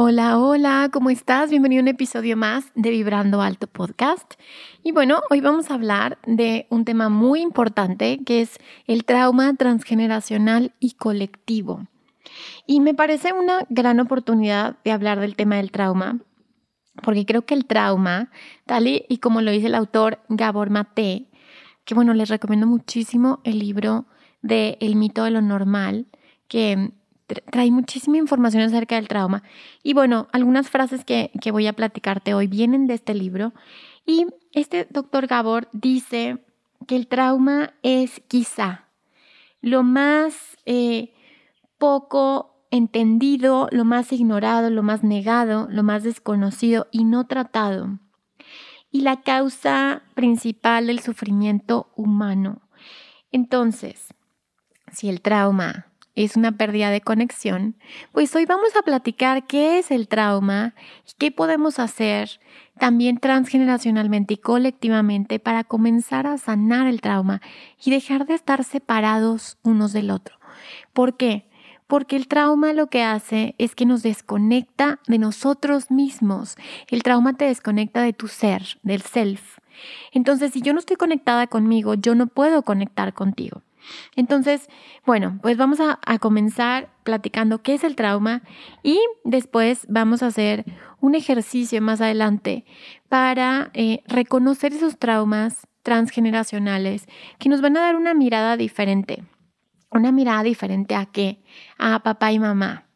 [0.00, 1.50] Hola, hola, ¿cómo estás?
[1.50, 4.34] Bienvenido a un episodio más de Vibrando Alto Podcast.
[4.84, 9.56] Y bueno, hoy vamos a hablar de un tema muy importante que es el trauma
[9.56, 11.88] transgeneracional y colectivo.
[12.64, 16.20] Y me parece una gran oportunidad de hablar del tema del trauma,
[17.02, 18.30] porque creo que el trauma,
[18.66, 21.26] tal y, como lo dice el autor Gabor Mate,
[21.84, 24.06] que bueno, les recomiendo muchísimo el libro
[24.42, 26.06] de El mito de lo normal,
[26.46, 26.92] que
[27.34, 29.42] trae muchísima información acerca del trauma.
[29.82, 33.52] Y bueno, algunas frases que, voy a platicarte hoy vienen de este libro.
[34.06, 36.38] Y este doctor Gabor dice
[36.86, 38.86] que el trauma es quizá
[39.60, 41.12] lo más eh,
[41.78, 47.98] poco entendido, lo más ignorado, lo más negado, lo más desconocido y no tratado.
[48.90, 52.62] Y la causa principal del sufrimiento humano.
[53.32, 54.14] Entonces,
[54.92, 55.88] si el trauma
[56.24, 57.76] es una pérdida de conexión,
[58.12, 60.74] pues hoy vamos a platicar qué es el trauma
[61.06, 62.40] y qué podemos hacer
[62.78, 67.40] también transgeneracionalmente y colectivamente para comenzar a sanar el trauma
[67.84, 70.38] y dejar de estar separados unos del otro.
[70.92, 71.48] ¿Por qué?
[71.86, 76.56] Porque el trauma lo que hace es que nos desconecta de nosotros mismos.
[76.88, 79.58] El trauma te desconecta de tu ser, del self.
[80.12, 83.62] Entonces, si yo no estoy conectada conmigo, yo no puedo conectar contigo.
[84.16, 84.68] Entonces,
[85.06, 88.42] bueno, pues vamos a, comenzar platicando qué es el trauma
[88.82, 90.64] y después vamos a hacer
[91.00, 92.64] un ejercicio más adelante
[93.08, 97.06] para eh, reconocer esos traumas transgeneracionales
[97.38, 99.22] que nos van a dar una mirada diferente.
[99.90, 101.40] Una mirada diferente a qué?
[101.78, 102.87] A papá y mamá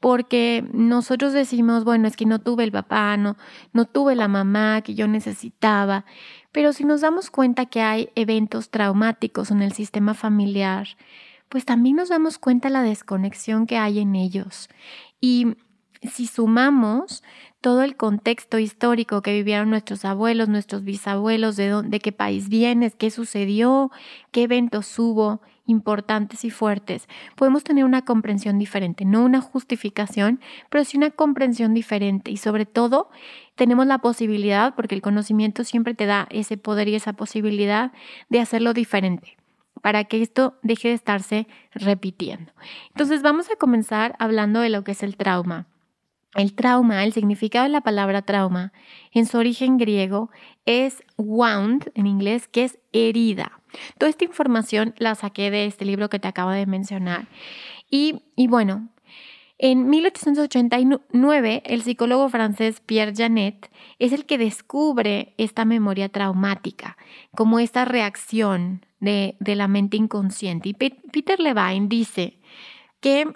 [0.00, 3.36] porque nosotros decimos, bueno, es que no tuve el papá, no,
[3.72, 6.04] no tuve la mamá que yo necesitaba,
[6.50, 10.88] pero si nos damos cuenta que hay eventos traumáticos en el sistema familiar,
[11.48, 14.68] pues también nos damos cuenta la desconexión que hay en ellos.
[15.20, 15.56] Y
[16.02, 17.22] si sumamos
[17.60, 22.48] todo el contexto histórico que vivieron nuestros abuelos, nuestros bisabuelos, de, dónde, de qué país
[22.48, 23.90] vienes, qué sucedió,
[24.32, 30.40] qué eventos hubo importantes y fuertes, podemos tener una comprensión diferente, no una justificación,
[30.70, 33.10] pero sí una comprensión diferente y sobre todo
[33.54, 37.92] tenemos la posibilidad, porque el conocimiento siempre te da ese poder y esa posibilidad
[38.28, 39.36] de hacerlo diferente
[39.82, 42.52] para que esto deje de estarse repitiendo.
[42.90, 45.66] Entonces vamos a comenzar hablando de lo que es el trauma.
[46.34, 48.72] El trauma, el significado de la palabra trauma,
[49.12, 50.30] en su origen griego
[50.64, 53.60] es wound, en inglés, que es herida.
[53.98, 57.26] Toda esta información la saqué de este libro que te acabo de mencionar.
[57.90, 58.88] Y, bueno,
[59.58, 66.96] en 1889, el psicólogo francés Pierre Janet es el que descubre esta memoria traumática
[67.36, 70.70] como esta reacción de, de la mente inconsciente.
[70.70, 72.38] Y Peter Levine dice
[73.00, 73.26] que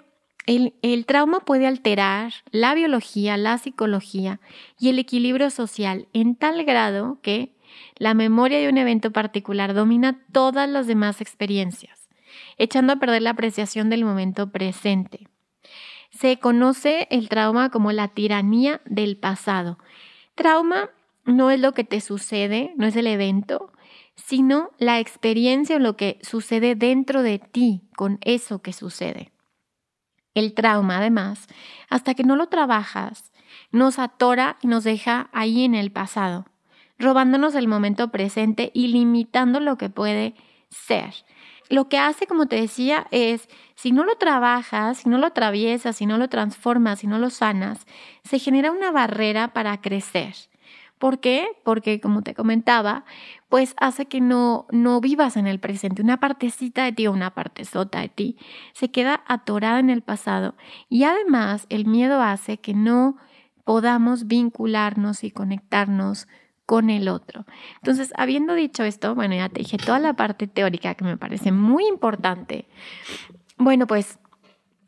[0.47, 4.39] el, trauma puede alterar la biología, la psicología
[4.79, 7.51] y el equilibrio social en tal grado que
[7.97, 12.07] la memoria de un evento particular domina todas las demás experiencias,
[12.57, 15.27] echando a perder la apreciación del momento presente.
[16.11, 19.77] Se conoce el trauma como la tiranía del pasado.
[20.35, 20.89] Trauma
[21.25, 23.73] no es lo que te sucede, no es el evento,
[24.15, 29.31] sino la experiencia o lo que sucede dentro de ti con eso que sucede.
[30.37, 31.47] El trauma, además,
[31.89, 33.31] hasta que no lo trabajas,
[33.71, 36.45] nos atora y nos deja ahí en el pasado,
[36.99, 40.35] robándonos el momento presente y limitando lo que puede
[40.69, 41.15] ser.
[41.69, 45.95] Lo que hace, como te decía, es, si no lo trabajas, si no lo atraviesas,
[45.95, 47.87] si no lo transformas, si no lo sanas,
[48.23, 50.35] se genera una barrera para crecer.
[50.97, 51.47] ¿Por qué?
[51.63, 53.05] Porque, como te comentaba,
[53.49, 56.01] pues hace que no, no vivas en el presente.
[56.01, 58.37] Una partecita de ti o una parte sota de ti
[58.73, 60.55] se queda atorada en el pasado.
[60.89, 63.17] Y además, el miedo hace que no
[63.63, 66.27] podamos vincularnos y conectarnos
[66.65, 67.45] con el otro.
[67.77, 71.51] Entonces, habiendo dicho esto, bueno, ya te dije toda la parte teórica que me parece
[71.51, 72.67] muy importante.
[73.57, 74.19] Bueno, pues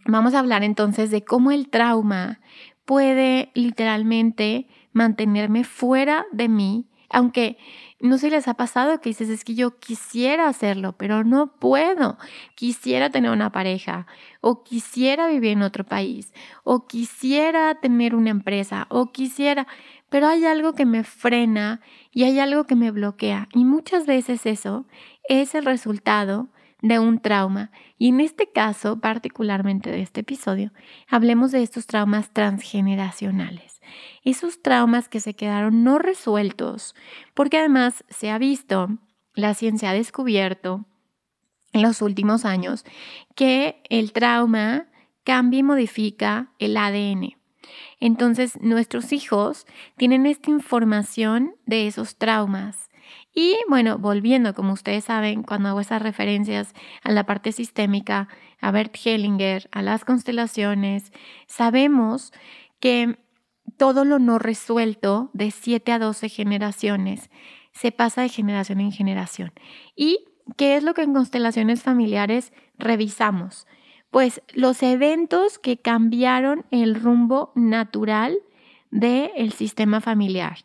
[0.06, 2.41] vamos a hablar entonces de cómo el trauma
[2.85, 4.67] puede literalmente
[5.00, 7.57] mantenerme fuera de mí, aunque
[8.01, 11.48] no sé si les ha pasado que dices, es que yo quisiera hacerlo, pero no
[11.57, 12.18] puedo.
[12.54, 14.07] Quisiera tener una pareja,
[14.42, 16.34] o quisiera vivir en otro país,
[16.66, 19.68] o quisiera tener una empresa, o quisiera,
[20.10, 21.80] pero hay algo que me frena
[22.12, 23.48] y hay algo que me bloquea.
[23.54, 24.86] Y muchas veces eso
[25.30, 26.50] es el resultado
[26.81, 27.72] de un trauma.
[28.00, 30.72] Y en este caso, particularmente de este episodio,
[31.07, 33.80] hablemos de estos traumas transgeneracionales
[34.24, 36.96] esos traumas que se quedaron no resueltos,
[37.34, 38.90] porque además se ha visto,
[39.34, 40.86] la ciencia ha descubierto
[41.72, 42.86] en los últimos años
[43.36, 44.88] que el trauma
[45.24, 47.38] cambia y modifica el ADN.
[48.00, 49.66] Entonces nuestros hijos
[49.98, 52.88] tienen esta información de esos traumas.
[53.34, 56.74] Y bueno, volviendo, como ustedes saben, cuando hago esas referencias
[57.04, 58.28] a la parte sistémica,
[58.60, 61.12] a Bert Hellinger, a las constelaciones,
[61.48, 62.34] sabemos
[62.80, 63.18] que
[63.78, 67.30] todo lo no resuelto de 7 a 12 generaciones
[67.72, 69.54] se pasa de generación en generación.
[69.96, 70.26] ¿Y
[70.58, 73.68] qué es lo que en constelaciones familiares revisamos?
[74.12, 78.40] Pues los eventos que cambiaron el rumbo natural
[78.90, 80.58] del sistema familiar.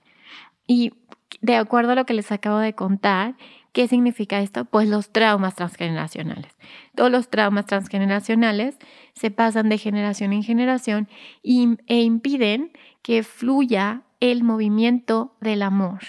[0.66, 0.94] Y
[1.40, 3.36] de acuerdo a lo que les acabo de contar,
[3.72, 4.64] ¿qué significa esto?
[4.64, 6.56] Pues los traumas transgeneracionales.
[6.94, 8.78] Todos los traumas transgeneracionales
[9.14, 11.08] se pasan de generación en generación
[11.42, 12.72] e impiden
[13.02, 16.00] que fluya el movimiento del amor.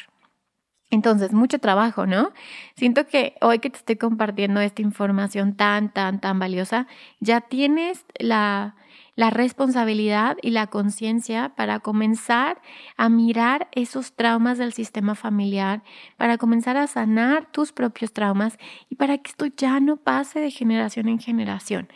[0.91, 2.31] Entonces, mucho trabajo, ¿no?
[2.75, 6.87] Siento que hoy que te estoy compartiendo esta información tan, tan, tan valiosa,
[7.19, 8.75] ya tienes la,
[9.15, 12.61] la responsabilidad y la conciencia para comenzar
[12.97, 15.83] a mirar esos traumas del sistema familiar,
[16.17, 18.57] para comenzar a sanar tus propios traumas
[18.89, 21.87] y para que esto ya no pase de generación en generación.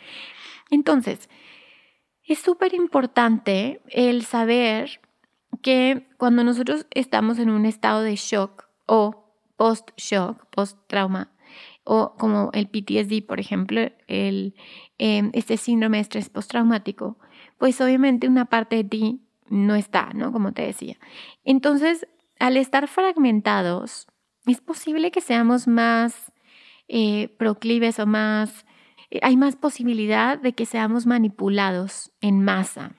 [0.70, 1.28] Entonces,
[2.24, 5.00] es súper importante el saber
[5.62, 9.26] que cuando nosotros estamos en un estado de shock o
[9.56, 11.30] post-shock, post-trauma,
[11.92, 14.54] o como el PTSD, por ejemplo, el,
[14.98, 17.18] em, este síndrome de estrés postraumático,
[17.58, 20.30] pues obviamente una parte de ti no está, ¿no?
[20.30, 20.98] Como te decía.
[21.42, 22.06] Entonces,
[22.38, 24.06] al estar fragmentados,
[24.46, 26.32] es posible que seamos más
[26.86, 28.64] eh, proclives o más
[29.20, 32.92] hay más posibilidad de que seamos manipulados en masa.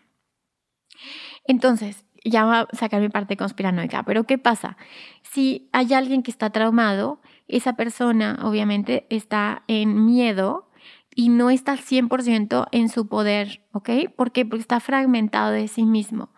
[1.46, 4.76] Entonces, ya voy a sacar mi parte conspiranoica, pero ¿qué pasa?
[5.24, 7.21] Si hay alguien que está traumado,
[7.52, 10.68] esa persona obviamente está en miedo
[11.14, 13.90] y no está al 100% en su poder, ¿ok?
[14.16, 16.30] Porque está fragmentado de sí mismo.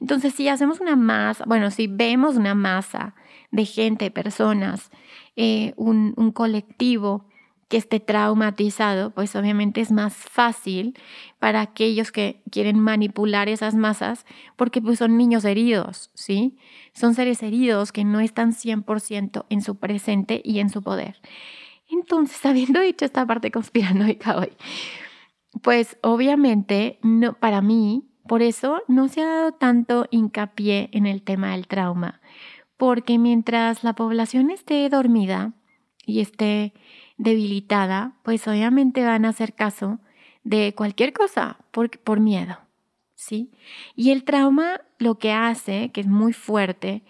[0.00, 3.14] Entonces, si hacemos una masa, bueno, si vemos una masa
[3.50, 4.90] de gente, personas,
[5.36, 7.24] eh, un colectivo
[7.68, 10.98] que esté traumatizado, pues obviamente es más fácil
[11.38, 14.24] para aquellos que quieren manipular esas masas,
[14.56, 16.56] porque pues son niños heridos, ¿sí?
[16.94, 21.20] Son seres heridos que no están 100% en su presente y en su poder.
[21.90, 24.52] Entonces, habiendo dicho esta parte conspiranoica hoy,
[25.62, 31.22] pues obviamente no, para mí, por eso no se ha dado tanto hincapié en el
[31.22, 32.20] tema del trauma,
[32.78, 35.52] porque mientras la población esté dormida
[36.06, 36.72] y esté
[37.18, 39.98] debilitada, pues obviamente van a hacer caso
[40.44, 42.58] de cualquier cosa por, por miedo,
[43.14, 43.50] ¿sí?
[43.94, 47.02] Y el trauma lo que hace, que es muy fuerte,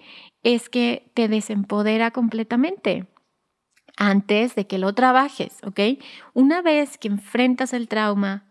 [0.43, 3.07] es que te desempodera completamente
[3.97, 5.81] antes de que lo trabajes, ¿ok?
[6.33, 8.47] Una vez que enfrentas el trauma,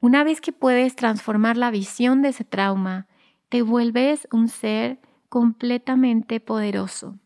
[0.00, 3.06] una vez que puedes transformar la visión de ese trauma,
[3.48, 7.18] te vuelves un ser completamente poderoso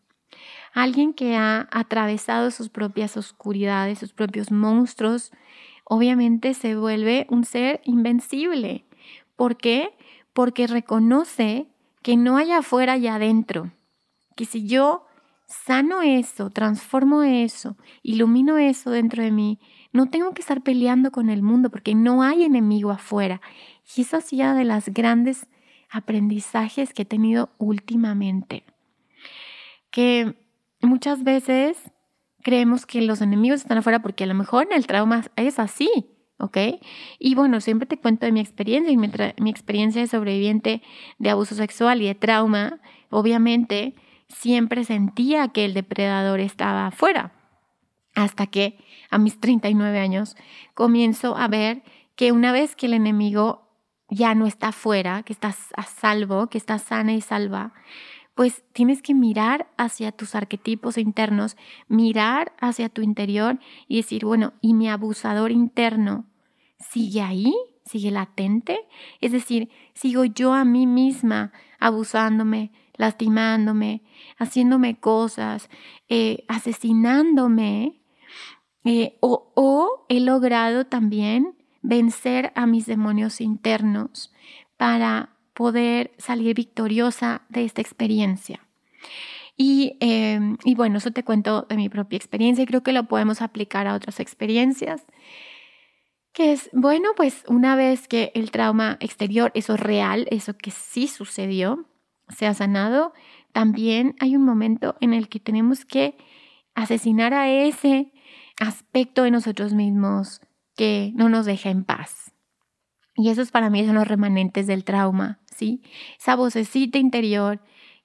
[0.77, 5.31] alguien que ha atravesado sus propias oscuridades, sus propios monstruos,
[5.83, 8.85] obviamente se vuelve un ser invencible.
[9.35, 9.89] ¿Por qué?
[10.33, 11.67] Porque reconoce
[12.03, 13.71] que no hay afuera y adentro.
[14.35, 15.07] Que si yo
[15.47, 19.59] sano eso, transformo eso, ilumino eso dentro de mí,
[19.93, 23.41] no tengo que estar peleando con el mundo porque no hay enemigo afuera.
[23.95, 24.19] Y eso
[24.53, 25.47] de las grandes
[25.89, 28.63] aprendizajes que he tenido últimamente.
[29.89, 30.35] Que
[30.81, 31.91] muchas veces
[32.43, 35.89] creemos que los enemigos están afuera porque a lo mejor el trauma es así,
[36.39, 36.57] ¿ok?
[37.19, 40.81] Y bueno, siempre te cuento de mi experiencia y mi, experiencia de sobreviviente
[41.17, 42.79] de abuso sexual y de trauma,
[43.09, 43.95] obviamente
[44.29, 47.33] siempre sentía que el depredador estaba afuera,
[48.15, 48.77] hasta que
[49.09, 50.35] a mis 39 años
[50.73, 51.83] comienzo a ver
[52.15, 53.67] que una vez que el enemigo
[54.09, 57.73] ya no está afuera, que está a salvo, que está sana y salva,
[58.37, 64.53] pues tienes que mirar hacia tus arquetipos internos, mirar hacia tu interior y decir, bueno,
[64.61, 66.27] ¿y mi abusador interno
[66.79, 67.51] sigue ahí?
[67.83, 68.81] ¿Sigue latente?
[69.21, 74.03] Es decir, sigo yo a mí misma abusándome, lastimándome,
[74.37, 75.67] haciéndome cosas,
[76.07, 78.03] eh, asesinándome,
[78.83, 84.31] eh, o, o he logrado también vencer a mis demonios internos
[84.77, 88.59] para poder salir victoriosa de esta experiencia.
[89.57, 93.07] Y, em, y, bueno, eso te cuento de mi propia experiencia y creo que lo
[93.07, 95.03] podemos aplicar a otras experiencias.
[96.31, 101.07] Que es, bueno, pues una vez que el trauma exterior, eso real, eso que sí
[101.07, 101.87] sucedió,
[102.29, 103.13] se ha sanado,
[103.51, 106.17] también hay un momento en el que tenemos que
[106.75, 108.13] asesinar a ese
[108.59, 110.39] aspecto de nosotros mismos
[110.75, 112.26] que no nos deja en paz.
[113.17, 115.81] Y esos para mí son los remanentes del trauma, ¿sí?
[116.19, 117.59] Esa vocecita interior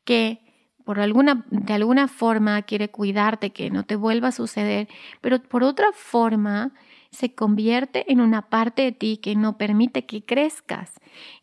[0.05, 0.41] que
[0.85, 4.89] por alguna, de alguna forma quiere cuidarte, que no te vuelva a suceder,
[5.21, 6.73] pero por otra forma
[7.11, 10.95] se convierte en una parte de ti que no permite que crezcas.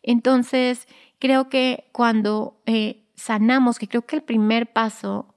[0.02, 0.88] Entonces,
[1.20, 5.34] creo que cuando eh, sanamos, que creo que el primer paso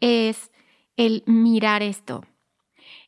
[0.00, 0.52] es
[0.96, 2.24] el mirar esto,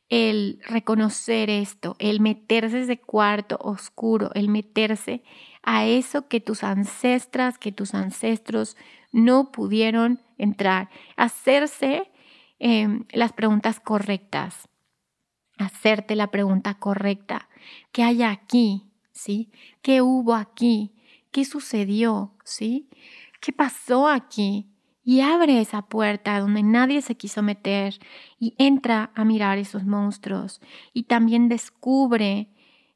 [0.09, 5.23] el reconocer esto, el meterse ese cuarto oscuro, el meterse
[5.63, 8.77] a eso que tus ancestras, que tus ancestros
[9.11, 12.11] no pudieron entrar, hacerse
[12.59, 14.69] em, las preguntas correctas,
[15.57, 17.49] hacerte la pregunta correcta,
[17.91, 18.83] ¿qué hay aquí?
[19.11, 19.49] ¿Sí?
[19.81, 20.93] ¿Qué hubo aquí?
[21.31, 22.33] ¿Qué sucedió?
[22.43, 22.89] ¿Sí?
[23.39, 24.74] ¿Qué pasó aquí?
[25.05, 27.99] Y abre esa puerta donde nadie se quiso meter
[28.39, 30.59] y entra a mirar esos monstruos
[30.93, 32.49] y también descubre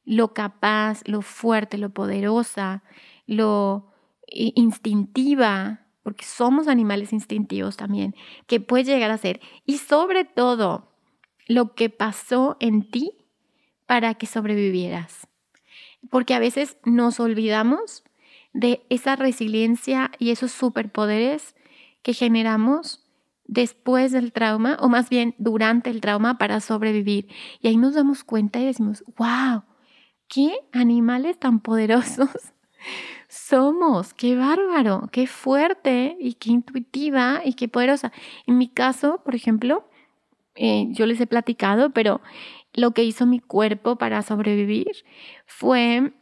[0.05, 2.83] lo capaz, lo fuerte, lo poderosa,
[3.27, 3.91] lo
[4.27, 8.15] eh, instintiva, porque somos animales instintivos también,
[8.47, 9.39] que puede llegar a ser.
[9.67, 10.89] Y sobre todo,
[11.45, 13.11] lo que pasó en ti
[13.85, 15.27] para que sobrevivieras.
[16.09, 18.03] Porque a veces nos olvidamos
[18.51, 21.55] de esa resiliencia y esos superpoderes
[22.01, 23.05] que generamos
[23.45, 27.27] después del trauma, o más bien durante el trauma para sobrevivir.
[27.61, 29.63] Y ahí nos damos cuenta y decimos, wow,
[30.27, 32.29] qué animales tan poderosos
[33.27, 38.11] somos, qué bárbaro, qué fuerte y qué intuitiva y qué poderosa.
[38.45, 39.89] En mi caso, por ejemplo,
[40.55, 42.21] eh, yo les he platicado, pero
[42.73, 44.91] lo que hizo mi cuerpo para sobrevivir
[45.45, 46.13] fue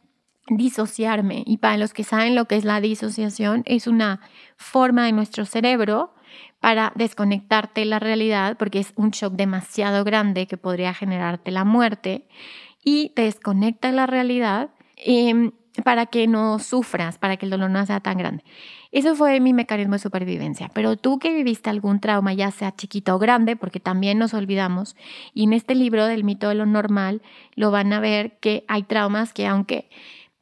[0.50, 1.42] disociarme.
[1.46, 4.20] Y para los que saben lo que es la disociación, es una
[4.56, 6.14] forma de nuestro cerebro
[6.60, 11.64] para desconectarte de la realidad, porque es un shock demasiado grande que podría generarte la
[11.64, 12.26] muerte,
[12.82, 15.52] y te desconecta de la realidad em,
[15.84, 18.44] para que no sufras, para que el dolor no sea tan grande.
[18.90, 20.70] Eso fue mi mecanismo de supervivencia.
[20.72, 24.96] Pero tú que viviste algún trauma, ya sea chiquito o grande, porque también nos olvidamos,
[25.34, 27.22] y en este libro del mito de lo normal
[27.54, 29.88] lo van a ver que hay traumas que aunque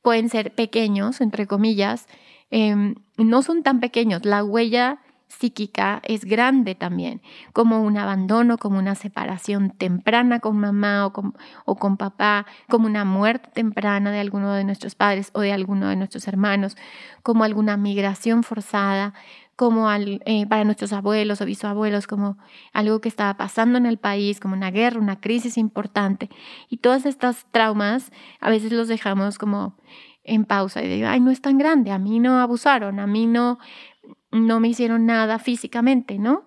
[0.06, 2.06] pueden ser pequeños, entre comillas,
[2.52, 4.24] em, no son tan pequeños.
[4.24, 7.20] La huella psíquica es grande también,
[7.52, 11.34] como un abandono, como una separación temprana con mamá o con,
[11.64, 15.88] o con papá, como una muerte temprana de alguno de nuestros padres o de alguno
[15.88, 16.76] de nuestros hermanos,
[17.24, 19.12] como alguna migración forzada,
[19.56, 22.36] como al, eh, para nuestros abuelos o bisabuelos, como
[22.72, 26.28] algo que estaba pasando en el país, como una guerra, una crisis importante.
[26.68, 29.76] Y todas estas traumas a veces los dejamos como
[30.24, 33.26] en pausa y digo, ay, no es tan grande, a mí no abusaron, a mí
[33.26, 33.58] no,
[34.30, 36.44] no me hicieron nada físicamente, ¿no?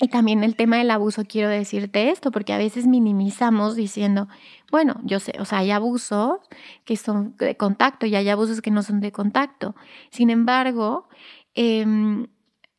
[0.00, 4.28] Y también el tema del abuso, quiero decirte esto, porque a veces minimizamos diciendo,
[4.70, 6.38] bueno, yo sé, o sea, hay abusos
[6.84, 9.76] que son de contacto y hay abusos que no son de contacto.
[10.10, 11.08] Sin embargo,
[11.54, 12.26] Em,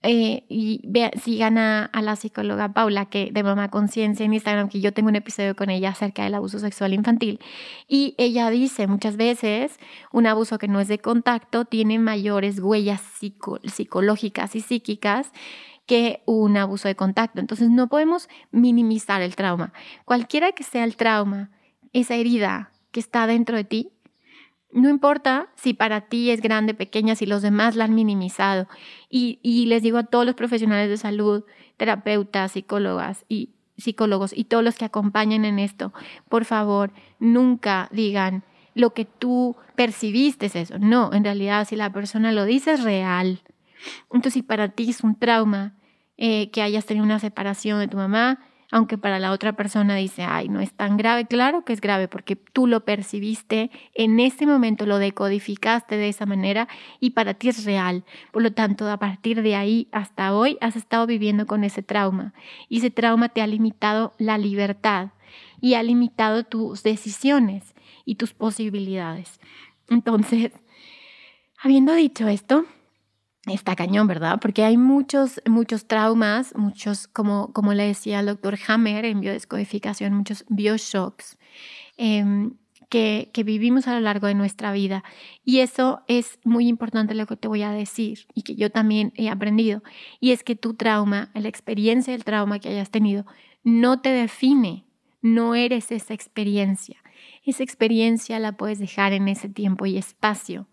[0.07, 0.81] eh, y
[1.19, 5.09] sigan a, a, la psicóloga Paula, que de Mamá Conciencia en Instagram, que yo tengo
[5.09, 7.39] un episodio con ella acerca del abuso sexual infantil.
[7.87, 9.79] Y ella dice muchas veces
[10.11, 13.01] un abuso que no es de contacto tiene mayores huellas
[13.63, 15.31] psicológicas y psíquicas
[15.87, 17.39] que un abuso de contacto.
[17.39, 19.73] Entonces no podemos minimizar el trauma.
[20.05, 21.49] Cualquiera que sea el trauma,
[21.93, 23.94] esa herida que está dentro de ti,
[24.75, 28.67] no importa si para ti es grande, pequeña, si los demás la han minimizado.
[29.09, 31.45] Y, les digo a todos los profesionales de salud,
[31.77, 35.93] terapeutas, psicólogas y psicólogos y todos los que acompañan en esto,
[36.29, 40.77] por favor, nunca digan lo que tú percibiste es eso.
[40.77, 43.41] No, en realidad si la persona lo dice es real.
[44.11, 45.73] Entonces, si para ti es un trauma
[46.17, 48.39] eh, que hayas tenido una separación de tu mamá,
[48.71, 52.07] aunque para la otra persona dice, ay, no es tan grave, claro que es grave
[52.07, 56.67] porque tú lo percibiste en ese momento, lo decodificaste de esa manera
[56.99, 58.03] y para ti es real.
[58.31, 62.33] Por lo tanto, a partir de ahí hasta hoy has estado viviendo con ese trauma
[62.69, 65.09] y ese trauma te ha limitado la libertad
[65.61, 69.39] y ha limitado tus decisiones y tus posibilidades.
[69.89, 70.51] Entonces,
[71.59, 72.65] habiendo dicho esto,
[73.53, 74.39] está cañón, ¿verdad?
[74.41, 80.13] Porque hay muchos, muchos traumas, muchos, como, como le decía el doctor Hammer en biodescodificación,
[80.13, 81.37] muchos bioshocks
[81.97, 82.55] em,
[82.89, 85.03] que, que vivimos a lo largo de nuestra vida.
[85.43, 89.13] Y eso es muy importante lo que te voy a decir y que yo también
[89.15, 89.83] he aprendido.
[90.19, 93.25] Y es que tu trauma, la experiencia del trauma que hayas tenido,
[93.63, 94.85] no te define,
[95.21, 96.97] no eres esa experiencia.
[97.43, 100.67] Esa experiencia la puedes dejar en ese tiempo y espacio.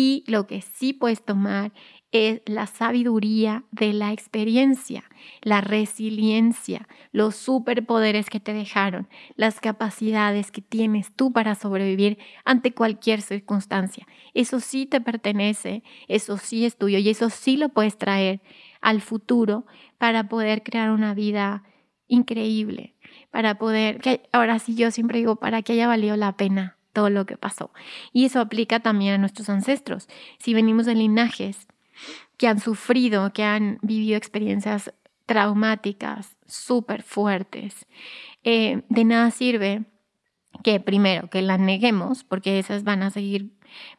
[0.00, 1.72] Y lo que sí puedes tomar
[2.12, 5.02] es la sabiduría de la experiencia,
[5.42, 12.72] la resiliencia, los superpoderes que te dejaron, las capacidades que tienes tú para sobrevivir ante
[12.72, 14.06] cualquier circunstancia.
[14.34, 18.40] Eso sí te pertenece, eso sí es tuyo y eso sí lo puedes traer
[18.80, 19.66] al futuro
[19.98, 21.64] para poder crear una vida
[22.06, 22.94] increíble,
[23.32, 27.10] para poder, que ahora sí yo siempre digo, para que haya valido la pena todo
[27.10, 27.70] lo que pasó.
[28.12, 30.08] Y eso aplica también a nuestros ancestros.
[30.40, 31.68] Si venimos de linajes
[32.36, 34.92] que han sufrido, que han vivido experiencias
[35.24, 37.86] traumáticas súper fuertes.
[38.42, 39.84] Eh, de nada sirve
[40.64, 43.52] que primero que las neguemos, porque esas van a seguir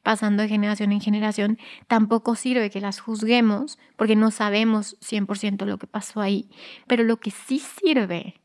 [0.04, 5.78] pasando de generación en generación, tampoco sirve que las juzguemos, porque no sabemos 100% lo
[5.78, 6.50] que pasó ahí.
[6.86, 8.42] Pero lo que sí sirve,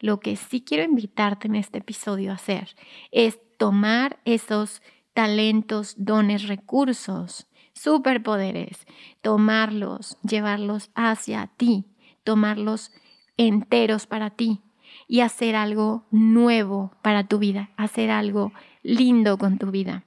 [0.00, 2.74] lo que sí quiero invitarte en este episodio a hacer,
[3.10, 4.82] es tomar esos
[5.14, 7.46] talentos, dones, recursos
[7.76, 8.86] superpoderes,
[9.20, 11.84] tomarlos, llevarlos hacia ti,
[12.24, 12.90] tomarlos
[13.36, 14.62] enteros para ti
[15.06, 20.04] y hacer algo nuevo para tu vida, hacer algo lindo con tu vida.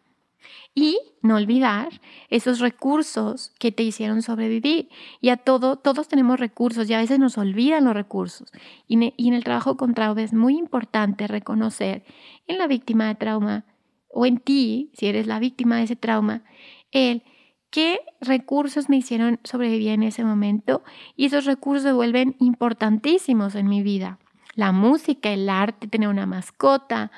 [0.73, 4.89] Y no olvidar esos recursos que te hicieron sobrevivir.
[5.21, 8.51] Y a todo, todos tenemos recursos y a veces nos olvidan los recursos.
[8.87, 12.03] Y, en el trabajo con trauma es muy importante reconocer
[12.47, 13.65] en la víctima de trauma
[14.09, 16.43] o en ti, si eres la víctima de ese trauma,
[16.91, 17.23] el
[17.69, 20.83] qué recursos me hicieron sobrevivir en ese momento
[21.15, 24.19] y esos recursos se vuelven importantísimos en mi vida.
[24.55, 27.11] La música, el arte, tener una mascota,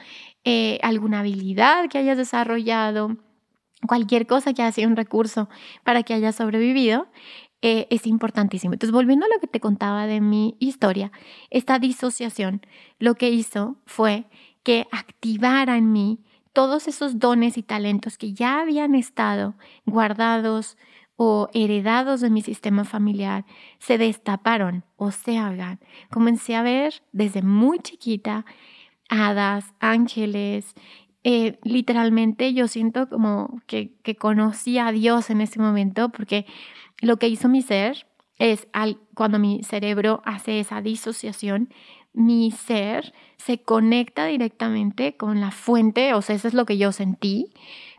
[0.43, 3.17] eh, alguna habilidad que hayas desarrollado,
[3.87, 5.49] cualquier cosa que haya sido un recurso
[5.83, 7.07] para que hayas sobrevivido,
[7.61, 8.73] eh, es importantísimo.
[8.73, 11.11] Entonces, volviendo a lo que te contaba de mi historia,
[11.51, 12.61] esta disociación
[12.97, 14.25] lo que hizo fue
[14.63, 16.19] que activara en mí
[16.53, 20.77] todos esos dones y talentos que ya habían estado guardados
[21.15, 23.45] o heredados de mi sistema familiar
[23.77, 25.79] se destaparon o se hagan.
[26.09, 28.45] Comencé a ver desde muy chiquita
[29.11, 30.73] hadas, ángeles.
[31.23, 36.47] Eh, literalmente yo siento como que, que conocí a Dios en ese momento porque
[36.99, 38.07] lo que hizo mi ser
[38.39, 41.69] es al, cuando mi cerebro hace esa disociación,
[42.13, 46.91] mi ser se conecta directamente con la fuente, o sea, eso es lo que yo
[46.91, 47.53] sentí,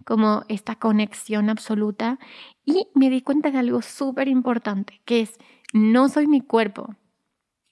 [0.04, 2.18] como esta conexión absoluta,
[2.64, 5.38] y me di cuenta de algo súper importante, que es,
[5.72, 6.96] no soy mi cuerpo.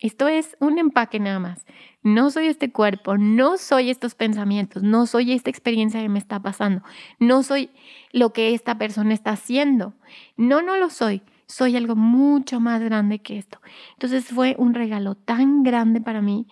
[0.00, 1.66] Esto es un empaque nada más.
[2.02, 6.40] No soy este cuerpo, no soy estos pensamientos, no soy esta experiencia que me está
[6.40, 6.82] pasando,
[7.18, 7.70] no soy
[8.10, 9.94] lo que esta persona está haciendo.
[10.36, 13.60] No, no lo soy soy algo mucho más grande que esto.
[13.94, 16.46] Entonces fue un regalo tan grande para mí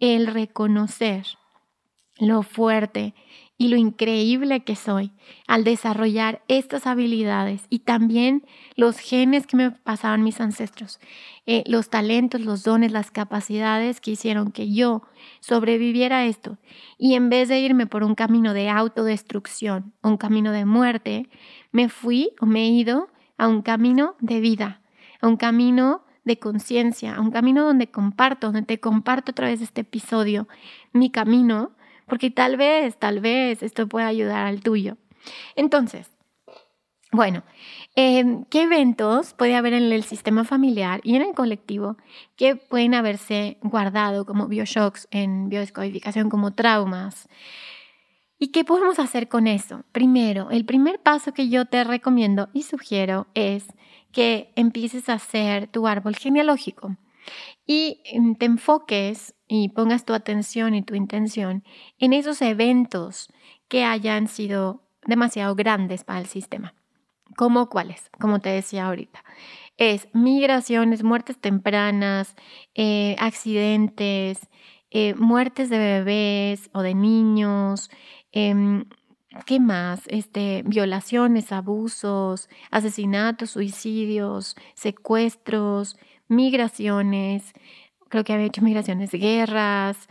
[0.00, 1.24] el reconocer
[2.18, 3.14] lo fuerte
[3.60, 5.12] y lo increíble que soy
[5.46, 8.42] al desarrollar estas habilidades y también
[8.74, 10.98] los genes que me pasaban mis ancestros,
[11.44, 15.02] eh, los talentos, los dones, las capacidades que hicieron que yo
[15.40, 16.56] sobreviviera a esto.
[16.96, 21.28] Y en vez de irme por un camino de autodestrucción, un camino de muerte,
[21.70, 24.80] me fui o me he ido a un camino de vida,
[25.20, 29.58] a un camino de conciencia, a un camino donde comparto, donde te comparto a través
[29.58, 30.48] de este episodio
[30.94, 31.72] mi camino,
[32.10, 34.98] porque tal vez, tal vez esto pueda ayudar al tuyo.
[35.56, 36.10] Entonces,
[37.12, 37.42] bueno,
[37.94, 41.96] em, ¿qué eventos puede haber en el sistema familiar y en el colectivo
[42.36, 47.28] que pueden haberse guardado como bioshocks en biodescodificación, como traumas?
[48.38, 49.84] ¿Y qué podemos hacer con eso?
[49.92, 53.66] Primero, el primer paso que yo te recomiendo y sugiero es
[54.12, 56.96] que empieces a hacer tu árbol genealógico
[57.66, 61.64] y mm, te enfoques y pongas tu atención y tu intención
[61.98, 63.28] en esos eventos
[63.68, 66.74] que hayan sido demasiado grandes para el sistema.
[67.36, 68.10] ¿Cómo cuáles?
[68.20, 69.24] Como te decía ahorita.
[69.76, 72.36] es migraciones, muertes tempranas,
[72.74, 74.40] eh, accidentes,
[74.90, 77.90] eh, muertes de bebés o de niños,
[78.32, 78.84] em,
[79.46, 80.02] ¿qué más?
[80.08, 85.96] Este, violaciones, abusos, asesinatos, suicidios, secuestros,
[86.30, 87.52] migraciones,
[88.08, 90.08] creo que había hecho migraciones, guerras,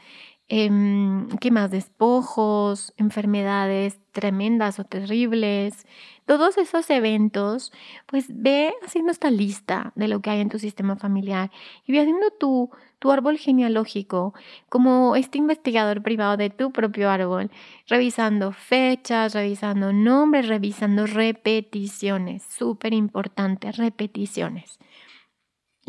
[0.47, 1.71] em, ¿qué más?
[1.71, 5.86] Despojos, enfermedades tremendas o terribles.
[6.25, 7.71] Todos esos eventos,
[8.05, 11.51] pues ve haciendo esta lista de lo que hay en tu sistema familiar
[11.86, 14.34] y ve haciendo tu, tu árbol genealógico
[14.69, 17.49] como este investigador privado de tu propio árbol,
[17.88, 24.79] revisando fechas, revisando nombres, revisando repeticiones, súper importante, repeticiones.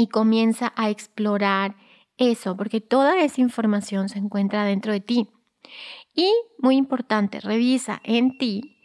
[0.00, 1.76] Y comienza a explorar
[2.16, 5.28] eso, porque toda esa información se encuentra dentro de ti.
[6.14, 8.78] Y muy importante, revisa en ti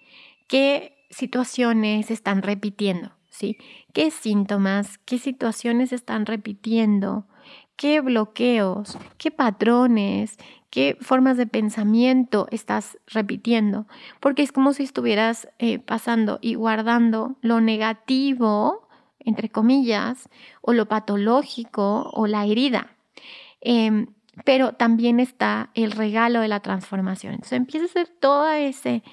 [0.49, 3.55] qué situaciones están repitiendo, ¿sí?
[3.93, 7.27] ¿Qué síntomas, qué situaciones están repitiendo?
[7.77, 10.35] ¿Qué bloqueos, qué patrones,
[10.69, 13.87] qué formas de pensamiento estás repitiendo?
[14.19, 18.84] Porque es como si estuvieras eh, pasando y guardando lo negativo,
[19.25, 20.29] entre comillas,
[20.61, 22.95] o lo patológico o la herida.
[23.61, 24.07] Em,
[24.43, 27.33] pero también está el regalo de la transformación.
[27.33, 29.03] Entonces empieza a hacer todo ese,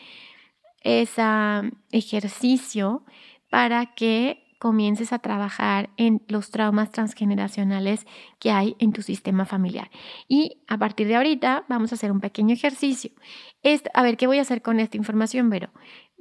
[1.93, 3.05] ejercicio
[3.51, 8.07] para que comiences a trabajar en los traumas transgeneracionales
[8.39, 9.91] que hay en tu sistema familiar.
[10.29, 13.13] Y a partir de ahorita vamos a hacer un pequeño ejercicio.
[13.95, 15.71] a ver, ¿qué voy a hacer con esta información, Vero?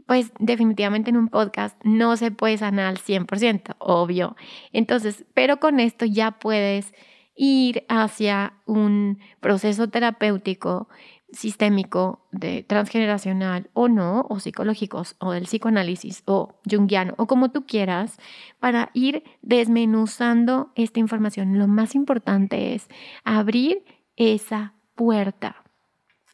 [0.08, 4.36] Pues definitivamente en un podcast no se puede sanar al 100%, obvio.
[4.74, 6.94] Entonces, pero con esto ya puedes
[7.36, 10.90] ir hacia un proceso terapéutico
[11.32, 17.66] sistémico de transgeneracional o no, o psicológicos, o del psicoanálisis, o junguiano, o como tú
[17.66, 18.18] quieras,
[18.60, 21.58] para ir desmenuzando esta información.
[21.58, 22.90] Lo más importante es
[23.24, 23.86] abrir
[24.18, 25.64] esa puerta.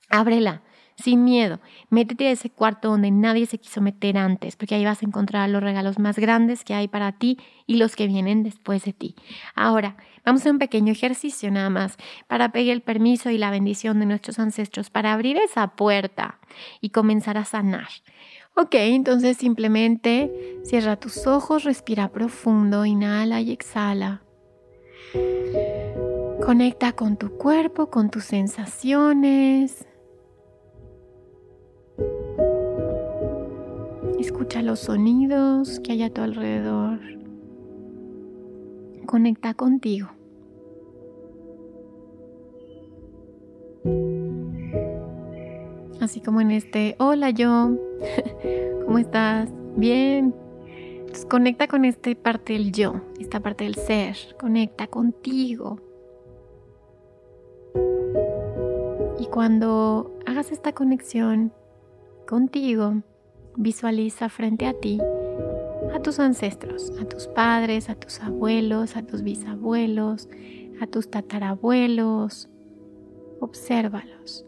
[0.09, 0.63] Ábrela
[0.97, 1.59] sin miedo.
[1.89, 5.49] Métete a ese cuarto donde nadie se quiso meter antes, porque ahí vas a encontrar
[5.49, 9.15] los regalos más grandes que hay para ti y los que vienen después de ti.
[9.55, 13.99] Ahora, vamos a un pequeño ejercicio nada más para pedir el permiso y la bendición
[13.99, 16.39] de nuestros ancestros para abrir esa puerta
[16.81, 17.87] y comenzar a sanar.
[18.55, 24.23] Ok, entonces simplemente cierra tus ojos, respira profundo, inhala y exhala.
[26.43, 29.85] Conecta con tu cuerpo, con tus sensaciones.
[34.27, 36.99] Escucha los sonidos que hay a tu alrededor.
[39.05, 40.09] Conecta contigo.
[46.01, 47.77] Así como en este, hola yo,
[48.85, 49.49] ¿cómo estás?
[49.77, 50.35] Bien.
[51.29, 54.17] Conecta con esta parte del yo, esta parte del ser.
[54.37, 55.79] Conecta contigo.
[59.19, 61.53] Y cuando hagas esta conexión
[62.27, 63.03] contigo,
[63.57, 64.99] visualiza frente a ti
[65.93, 70.29] a tus ancestros, a tus padres, a tus abuelos, a tus bisabuelos,
[70.81, 72.49] a tus tatarabuelos.
[73.39, 74.45] Obsérvalos.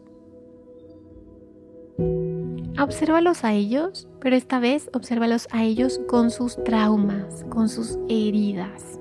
[2.80, 9.00] Obsérvalos a ellos, pero esta vez obsérvalos a ellos con sus traumas, con sus heridas.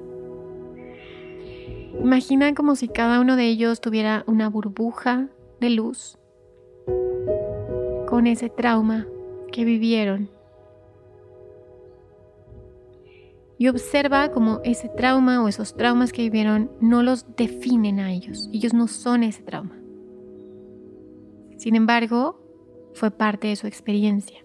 [2.02, 5.28] Imagina como si cada uno de ellos tuviera una burbuja
[5.60, 6.18] de luz
[8.08, 9.08] con ese trauma
[9.50, 10.30] que vivieron.
[13.58, 18.50] Y observa cómo ese trauma o esos traumas que vivieron no los definen a ellos.
[18.54, 19.76] Ellos no son ese trauma.
[21.58, 22.40] Sin embargo,
[22.94, 24.40] fue parte de su experiencia.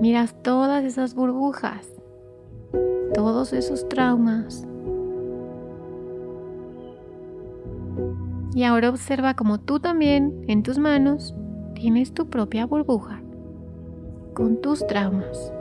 [0.00, 1.86] Miras todas esas burbujas,
[3.14, 4.66] todos esos traumas.
[8.54, 11.34] Y ahora observa cómo tú también en tus manos
[11.76, 13.20] tienes tu propia burbuja
[14.32, 15.52] con tus traumas,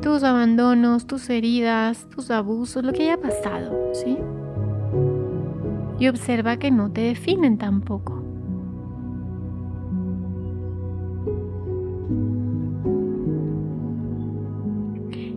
[0.00, 4.16] tus abandonos, tus heridas, tus abusos, lo que haya pasado, ¿sí?
[5.98, 8.22] Y observa que no te definen tampoco.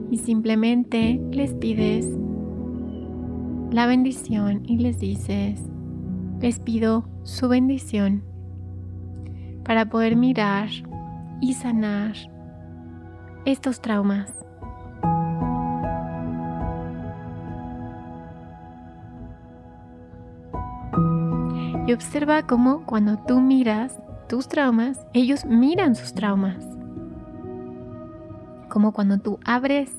[0.10, 2.08] Y simplemente les pides
[3.72, 5.73] la bendición y les dices,
[6.44, 8.22] les pido su bendición
[9.64, 10.68] para poder mirar
[11.40, 12.16] y sanar
[13.46, 14.30] estos traumas.
[21.88, 26.68] Y observa cómo cuando tú miras tus traumas, ellos miran sus traumas.
[28.68, 29.96] como cuando tú abres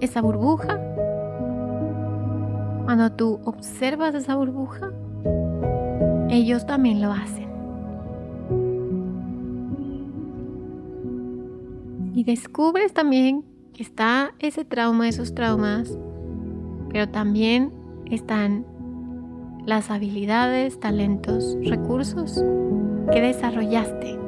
[0.00, 0.78] esa burbuja,
[2.84, 4.92] cuando tú observas esa burbuja,
[6.36, 7.46] ellos también lo hacen.
[12.14, 13.44] Y descubres también
[13.74, 15.98] que está ese trauma, esos traumas,
[16.90, 17.72] pero también
[18.10, 18.64] están
[19.66, 22.42] las habilidades, talentos, recursos
[23.12, 24.18] que desarrollaste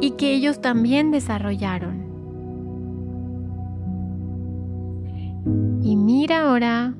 [0.00, 2.00] y que ellos también desarrollaron.
[5.82, 6.94] Y mira ahora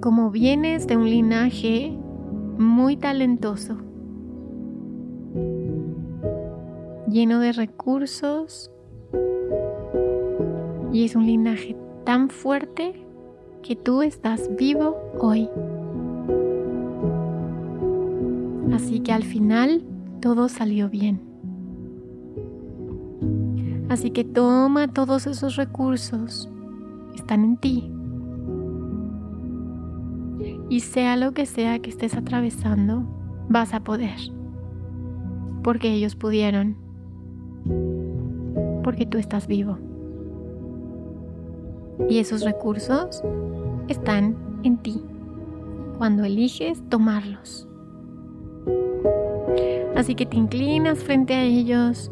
[0.00, 1.98] cómo vienes de un linaje
[2.62, 3.76] muy talentoso,
[7.08, 8.70] lleno de recursos,
[10.92, 13.04] y es un linaje tan fuerte
[13.62, 15.48] que tú estás vivo hoy.
[18.72, 19.82] Así que al final
[20.20, 21.20] todo salió bien.
[23.88, 26.48] Así que toma todos esos recursos,
[27.14, 27.92] están en ti.
[30.72, 33.04] Y sea lo que sea que estés atravesando,
[33.46, 34.16] vas a poder.
[35.62, 36.78] Porque ellos pudieron.
[38.82, 39.76] Porque tú estás vivo.
[42.08, 43.22] Y esos recursos
[43.88, 45.04] están en ti
[45.98, 47.68] cuando eliges tomarlos.
[49.94, 52.10] Así que te inclinas frente a ellos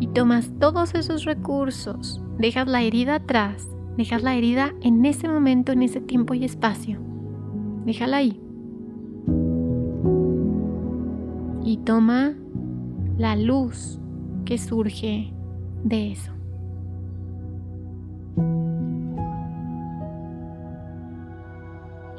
[0.00, 3.68] y tomas todos esos recursos, dejas la herida atrás,
[3.98, 6.98] dejas la herida en ese momento, en ese tiempo y espacio.
[7.84, 8.40] Déjala ahí.
[11.64, 12.34] Y toma
[13.18, 13.98] la luz
[14.44, 15.32] que surge
[15.82, 16.32] de eso.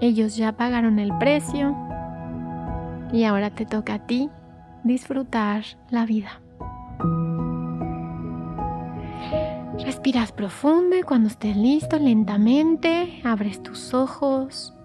[0.02, 1.76] Ellos ya pagaron el precio
[3.12, 4.30] y ahora te toca a ti
[4.84, 6.42] disfrutar la vida.
[9.84, 14.76] Respiras profundo y cuando estés listo, lentamente abres tus ojos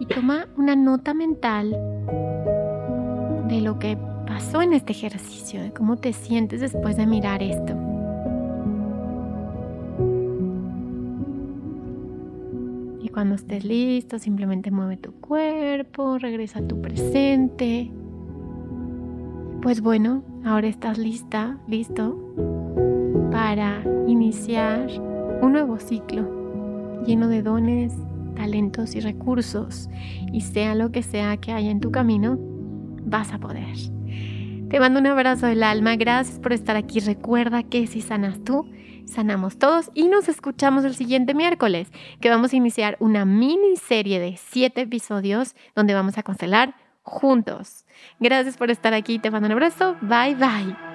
[0.00, 1.70] y toma una nota mental
[3.48, 7.90] de lo que pasó en este ejercicio, de cómo te sientes después de mirar esto.
[13.20, 17.90] Cuando estés listo, simplemente mueve tu cuerpo, regresa a tu presente.
[19.60, 22.18] Pues bueno, ahora estás lista, listo
[23.30, 24.88] para iniciar
[25.42, 27.92] un nuevo ciclo lleno de dones,
[28.40, 29.90] talentos y recursos.
[30.32, 32.38] Y sea lo que sea que haya en tu camino,
[33.04, 33.76] vas a poder.
[34.70, 37.00] Te mando un abrazo del alma, gracias por estar aquí.
[37.00, 38.70] Recuerda que si sanas tú,
[39.04, 41.88] sanamos todos y nos escuchamos el siguiente miércoles,
[42.20, 47.84] que vamos a iniciar una miniserie de siete episodios donde vamos a constelar juntos.
[48.20, 50.89] Gracias por estar aquí, te mando un abrazo, bye bye.